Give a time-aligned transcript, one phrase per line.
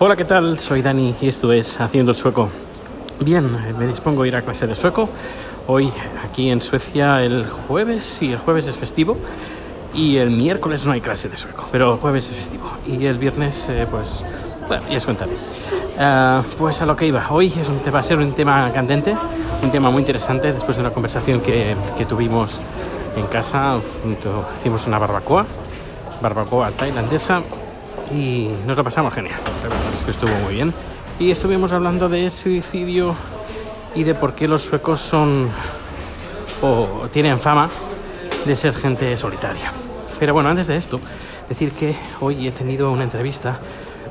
[0.00, 0.60] Hola, ¿qué tal?
[0.60, 2.48] Soy Dani y esto es Haciendo el Sueco.
[3.18, 5.08] Bien, me dispongo a ir a clase de sueco.
[5.66, 5.92] Hoy
[6.24, 9.16] aquí en Suecia el jueves, sí, el jueves es festivo.
[9.92, 12.70] Y el miércoles no hay clase de sueco, pero jueves es festivo.
[12.86, 14.22] Y el viernes, eh, pues,
[14.68, 15.32] bueno, ya os contaré.
[15.98, 17.26] Ah, pues a lo que iba.
[17.30, 19.16] Hoy es un, va a ser un tema candente,
[19.64, 22.60] un tema muy interesante después de una conversación que, que tuvimos
[23.16, 23.80] en casa.
[24.58, 25.44] Hicimos una barbacoa,
[26.22, 27.42] barbacoa tailandesa
[28.10, 29.38] y nos lo pasamos genial.
[29.62, 30.72] La verdad es que estuvo muy bien.
[31.18, 33.14] Y estuvimos hablando de suicidio
[33.94, 35.48] y de por qué los suecos son
[36.62, 37.68] o tienen fama
[38.44, 39.72] de ser gente solitaria.
[40.18, 41.00] Pero bueno, antes de esto,
[41.48, 43.58] decir que hoy he tenido una entrevista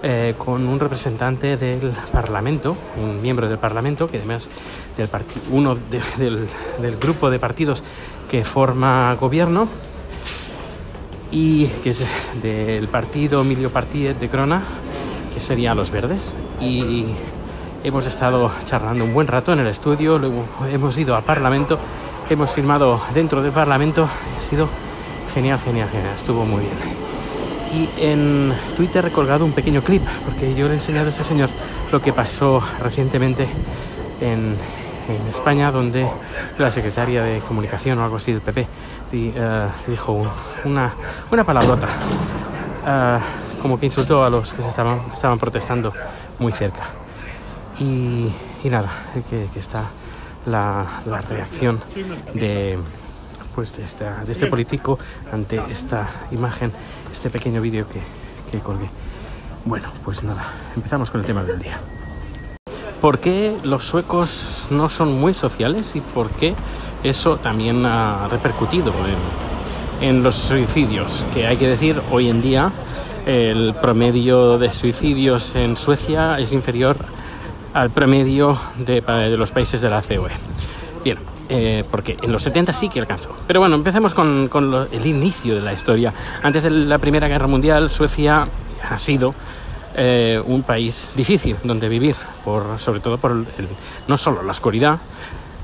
[0.04, 4.50] eh, con un representante del Parlamento, un miembro del Parlamento, que además
[4.96, 5.10] del
[5.52, 6.48] uno del,
[6.82, 7.84] del grupo de partidos
[8.30, 9.68] que forma gobierno,
[11.32, 12.04] y que es
[12.42, 14.62] del partido Emilio Partiet de Crona,
[15.34, 16.36] que sería Los Verdes.
[16.62, 17.06] Y
[17.84, 21.78] hemos estado charlando un buen rato en el estudio, luego hemos ido al Parlamento,
[22.30, 24.68] hemos filmado dentro del Parlamento, ha sido
[25.34, 26.76] genial, genial, genial, estuvo muy bien.
[27.74, 31.24] Y en Twitter he colgado un pequeño clip, porque yo le he enseñado a este
[31.24, 31.50] señor
[31.92, 33.48] lo que pasó recientemente
[34.22, 34.56] en,
[35.08, 36.08] en España, donde
[36.58, 40.30] la secretaria de comunicación o algo así del PP uh, dijo
[40.66, 40.94] una,
[41.32, 45.94] una palabrota, uh, como que insultó a los que se estaban, protestando
[46.40, 46.84] muy cerca.
[47.80, 48.32] Y,
[48.66, 48.90] nada,
[49.30, 49.86] que, está
[50.46, 50.86] la,
[51.30, 51.80] reacción
[52.34, 52.78] de,
[53.56, 53.86] pues de
[54.32, 55.00] este político
[55.32, 56.72] ante esta imagen,
[57.12, 58.02] este pequeño vídeo que,
[58.52, 58.90] que colgué.
[59.66, 60.44] Bueno, pues nada,
[60.76, 61.80] empezamos con el tema del día.
[63.02, 66.56] ¿Por qué los suecos no son muy sociales y por qué
[67.04, 68.94] eso también ha repercutido
[70.02, 71.26] en, en los suicidios?
[71.34, 72.72] Que hay que decir, hoy en día
[73.26, 76.96] el promedio de suicidios en Suecia es inferior
[77.74, 80.32] al promedio de, de los países de la COE.
[81.04, 83.36] Bien, eh, porque en los 70 sí que alcanzó.
[83.46, 86.14] Pero bueno, empecemos con, con lo, el inicio de la historia.
[86.42, 88.46] Antes de la Primera Guerra Mundial, Suecia
[88.90, 89.36] ha sido
[89.98, 92.16] eh, un país difícil donde vivir,
[92.46, 93.48] por, sobre todo por el,
[94.08, 95.00] no solo la oscuridad,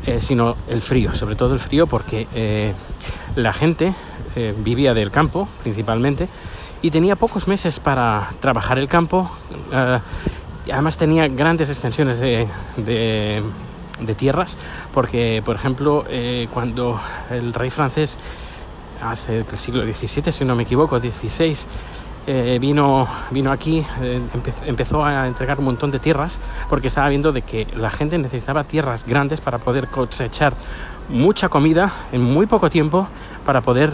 [0.05, 2.73] eh, sino el frío, sobre todo el frío porque eh,
[3.35, 3.93] la gente
[4.35, 6.27] eh, vivía del campo principalmente
[6.81, 9.31] y tenía pocos meses para trabajar el campo,
[9.71, 9.99] eh,
[10.71, 13.43] además tenía grandes extensiones de, de,
[14.01, 14.57] de tierras
[14.93, 16.05] porque, por ejemplo,
[16.51, 18.17] cuando el rey francés
[19.01, 21.55] hace el siglo XVII, si no me equivoco, XVI,
[22.25, 26.39] eh, vino, vino aquí, eh, empe empezó a entregar un montón de tierras
[26.69, 30.53] porque estaba viendo de que la gente necesitaba tierras grandes para poder cosechar
[31.09, 33.07] mucha comida en muy poco tiempo
[33.45, 33.91] para poder,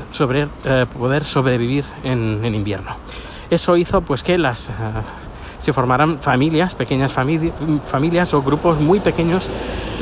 [0.66, 2.92] eh, poder sobrevivir en, invierno.
[3.50, 4.70] Eso hizo pues que las,
[5.60, 7.52] se formaran familias, pequeñas famili
[7.86, 9.50] familias o grupos muy pequeños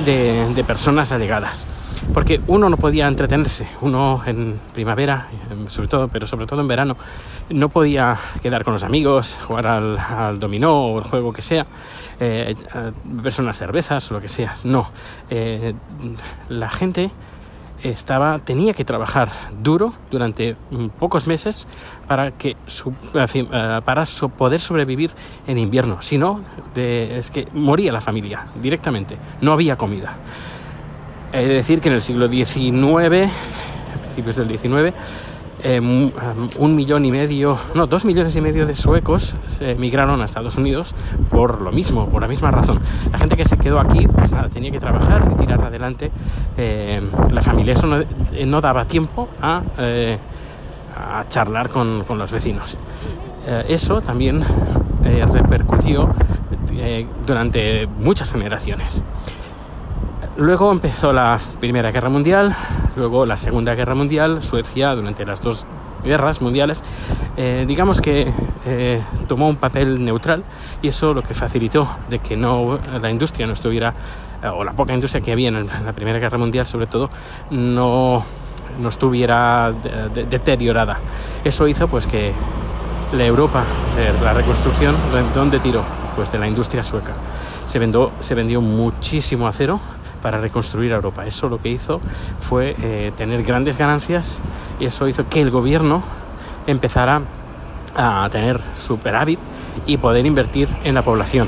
[0.06, 1.68] de, personas allegadas
[2.14, 5.28] porque uno no podía entretenerse, uno en primavera,
[5.68, 6.96] sobre todo, pero sobre todo en verano,
[7.50, 11.66] no podía quedar con los amigos, jugar al, dominó o el juego que sea,
[12.20, 12.56] eh,
[13.04, 14.56] beberse unas cervezas lo que sea.
[14.64, 14.90] No,
[15.30, 15.74] eh,
[16.50, 17.12] la gente
[17.84, 19.30] estaba tenía que trabajar
[19.62, 20.56] duro durante
[21.00, 21.68] pocos meses
[22.08, 22.94] para que su,
[23.86, 24.06] para
[24.38, 25.12] poder sobrevivir
[25.46, 26.02] en invierno.
[26.02, 26.42] Si no
[26.76, 29.18] es que moría la familia directamente.
[29.42, 30.16] No había comida.
[31.32, 33.32] De decir que en el siglo XIX,
[34.16, 34.96] principios del XIX,
[35.64, 40.58] eh, un millón y medio, no, dos millones y medio de suecos emigraron a Estados
[40.58, 40.94] Unidos
[41.30, 42.80] por lo mismo, por la misma razón.
[43.12, 46.12] La gente que se quedó aquí, pues nada, tenía que trabajar y tirar adelante
[46.58, 47.02] eh,
[47.32, 47.74] la familia.
[47.74, 48.04] Eso no,
[48.46, 50.18] no daba tiempo a, eh,
[50.96, 52.78] a charlar con, con, los vecinos.
[53.48, 54.44] Eh, eso también
[55.34, 56.14] repercutió
[57.26, 59.02] durante muchas generaciones.
[60.36, 62.56] Luego empezó la Primera Guerra Mundial,
[62.98, 65.66] luego la Segunda Guerra Mundial, Suecia durante las dos
[66.04, 66.84] guerras mundiales,
[67.38, 68.32] eh, digamos que
[68.66, 70.44] eh, tomó un papel neutral
[70.82, 73.94] y eso lo que facilitó de que no la industria no estuviera,
[74.44, 77.10] eh, o la poca industria que había en, la Primera Guerra Mundial sobre todo,
[77.52, 78.24] no,
[78.80, 80.98] no estuviera de, de, deteriorada.
[81.44, 82.34] Eso hizo pues que
[83.14, 83.64] la Europa,
[84.22, 84.96] la reconstrucción,
[85.34, 85.82] ¿dónde tiró?
[86.16, 87.14] Pues de la industria sueca.
[87.70, 89.80] Se vendió, se vendió muchísimo acero,
[90.22, 91.26] para reconstruir Europa.
[91.26, 92.00] Eso lo que hizo
[92.40, 94.38] fue eh, tener grandes ganancias
[94.80, 96.04] y eso hizo que el gobierno
[96.66, 97.22] empezara
[97.96, 99.40] a tener superávit
[99.86, 101.48] y poder invertir en la población.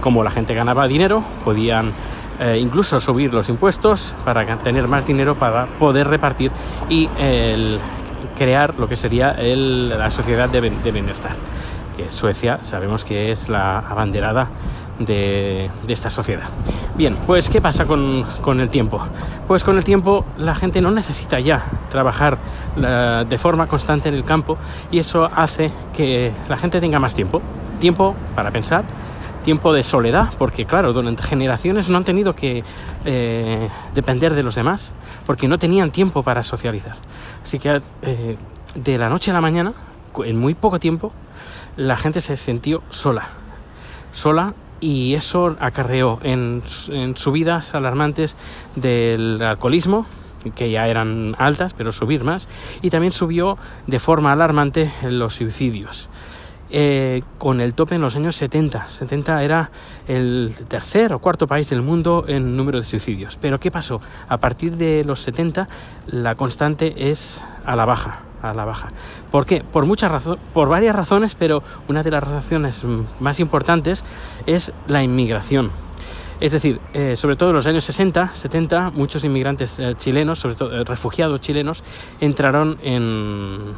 [0.00, 1.92] Como la gente ganaba dinero, podían
[2.40, 6.50] eh, incluso subir los impuestos para tener más dinero para poder repartir
[6.88, 7.08] y
[8.36, 11.32] crear lo que sería la sociedad de bienestar.
[11.96, 14.48] Que Suecia sabemos que es la abanderada
[14.98, 16.44] de, esta sociedad.
[16.96, 18.24] Bien, pues ¿qué pasa con,
[18.60, 19.00] el tiempo?
[19.46, 22.38] Pues con el tiempo la gente no necesita ya trabajar
[22.76, 24.58] de forma constante en el campo
[24.90, 27.42] y eso hace que la gente tenga más tiempo.
[27.80, 28.84] Tiempo para pensar,
[29.44, 32.64] tiempo de soledad, porque claro, durante generaciones no han tenido que
[33.04, 34.92] eh, depender de los demás,
[35.26, 36.96] porque no tenían tiempo para socializar.
[37.44, 38.36] Así que eh,
[38.74, 39.74] de la noche a la mañana,
[40.24, 41.12] en muy poco tiempo,
[41.76, 43.28] la gente se sintió sola.
[44.12, 46.62] Sola y eso acarreó en,
[47.16, 48.36] subidas alarmantes
[48.74, 50.06] del alcoholismo,
[50.54, 52.48] que ya eran altas, pero subir más,
[52.82, 56.08] y también subió de forma alarmante los suicidios.
[56.68, 58.88] Eh, con el tope en los años 70.
[58.88, 59.70] 70 era
[60.08, 63.36] el tercer o cuarto país del mundo en número de suicidios.
[63.40, 64.00] Pero ¿qué pasó?
[64.28, 65.68] A partir de los 70
[66.08, 68.88] la constante es a la baja a la baja.
[69.30, 69.62] ¿Por qué?
[69.62, 72.84] Por muchas razones, por varias razones, pero una de las razones
[73.20, 74.04] más importantes
[74.46, 75.70] es la inmigración.
[76.40, 80.54] Es decir, eh, sobre todo en los años 60, 70, muchos inmigrantes eh, chilenos, sobre
[80.54, 81.82] todo eh, refugiados chilenos,
[82.20, 83.74] entraron en,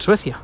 [0.00, 0.40] Suecia.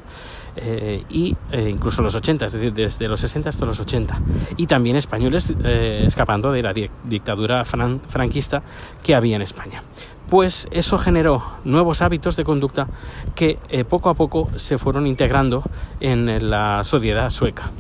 [1.10, 4.20] y incluso los 80, es decir, desde los 60 hasta los 80.
[4.56, 6.72] Y también españoles escapando de la
[7.04, 8.62] dictadura franquista
[9.02, 9.82] que había en España
[10.28, 12.88] pues eso generó nuevos hábitos de conducta
[13.34, 15.62] que eh, poco a poco se fueron integrando
[16.00, 17.70] en la sociedad sueca.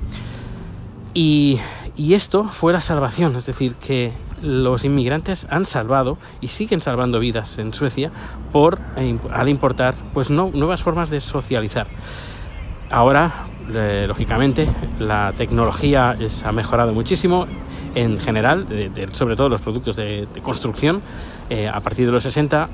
[1.14, 1.60] Y,
[1.96, 4.12] esto fue la salvación, es decir, que
[4.42, 8.10] los inmigrantes han salvado y siguen salvando vidas en Suecia
[8.50, 11.86] por eh, al importar pues no, nuevas formas de socializar.
[12.90, 13.46] Ahora,
[14.06, 14.68] lógicamente,
[14.98, 17.46] la tecnología ha mejorado muchísimo
[17.94, 18.66] en general,
[19.12, 21.02] sobre todo los productos de, construcción,
[21.48, 22.68] eh, a partir de los 60,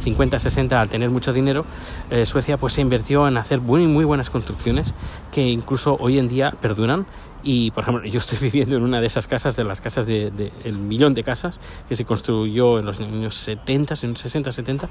[0.00, 1.64] 50, 60, al tener mucho dinero,
[2.10, 4.94] eh, Suecia pues se invirtió en hacer muy, muy buenas construcciones
[5.30, 7.06] que incluso hoy en día perduran.
[7.42, 10.34] Y, por ejemplo, yo estoy viviendo en una de esas casas, de las casas del
[10.34, 14.88] de, el millón de casas que se construyó en los años 70, 60, 70.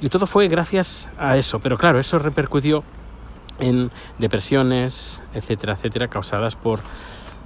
[0.00, 1.58] y todo fue gracias a eso.
[1.58, 2.84] Pero claro, eso repercutió
[3.58, 6.80] en depresiones, etcétera, etcétera, causadas por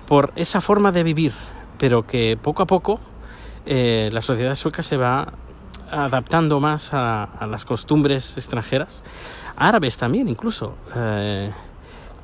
[0.06, 1.32] por esa forma de vivir,
[1.78, 3.00] pero que poco a poco
[3.64, 5.32] eh, la sociedad sueca se va
[5.90, 9.04] adaptando más a, las costumbres extranjeras,
[9.56, 11.50] árabes también incluso, eh,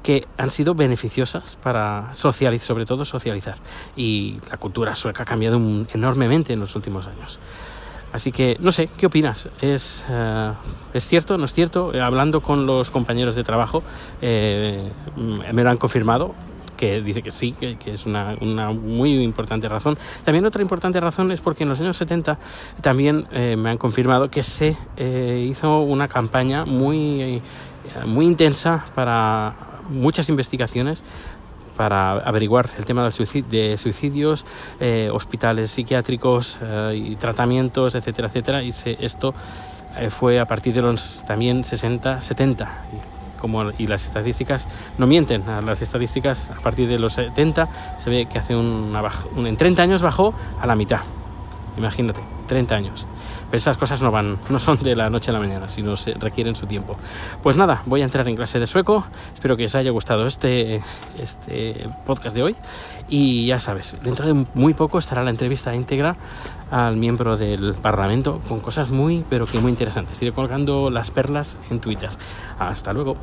[0.02, 3.56] que han sido beneficiosas para socializar, sobre todo socializar.
[3.96, 5.56] Y la cultura sueca ha cambiado
[5.92, 7.38] enormemente en los últimos años.
[8.12, 9.48] Así que no sé, ¿qué opinas?
[9.60, 10.52] ¿Es, eh,
[10.94, 11.36] ¿es cierto?
[11.38, 11.92] ¿No es cierto?
[12.00, 13.82] Hablando con los compañeros de trabajo,
[14.20, 16.34] me lo han confirmado
[16.78, 19.98] que dice que sí, que, es una, una, muy importante razón.
[20.24, 22.38] También otra importante razón es porque en los años 70
[22.80, 27.42] también eh, me han confirmado que se eh, hizo una campaña muy, eh,
[28.06, 29.54] muy intensa para
[29.90, 31.02] muchas investigaciones
[31.78, 34.44] para averiguar el tema de suicidios,
[35.12, 36.58] hospitales psiquiátricos
[36.92, 38.62] y tratamientos, etcétera, etcétera.
[38.62, 39.32] Y esto
[40.10, 42.84] fue a partir de los también 60, 70
[43.38, 45.44] como, y las estadísticas no mienten.
[45.64, 49.02] Las estadísticas a partir de los 70 se ve que hace una
[49.34, 51.00] un, en 30 años bajó a la mitad.
[51.76, 53.06] Imagínate, 30 años.
[53.46, 56.14] Pero esas cosas no van, no son de la noche a la mañana, sino se
[56.14, 56.96] requieren su tiempo.
[57.42, 59.04] Pues nada, voy a entrar en clase de sueco.
[59.34, 60.82] Espero que os haya gustado este,
[61.22, 62.56] este podcast de hoy.
[63.08, 66.16] Y ya sabes, dentro de muy poco estará la entrevista íntegra
[66.70, 70.20] al miembro del Parlamento con cosas muy, pero que muy interesantes.
[70.20, 72.10] Iré colgando las perlas en Twitter.
[72.58, 73.16] Hasta luego.